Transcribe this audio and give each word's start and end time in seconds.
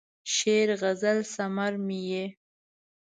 شعر، 0.33 0.69
غزل 0.81 1.17
ثمر 1.33 1.73
مې 1.85 1.99
یې 2.11 2.25